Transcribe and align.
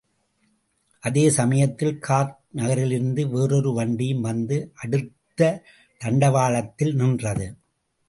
அதே 1.03 1.29
சமயத்தில் 1.29 1.99
கார்க் 1.99 2.39
நகரிலிருந்து 2.55 3.25
வேறோரு 3.27 3.73
வண்டியும் 3.73 4.21
வந்து 4.21 4.71
அடுத்த 4.75 5.63
தண்டவாளத்தில் 6.01 6.95
நின்றது. 6.95 7.47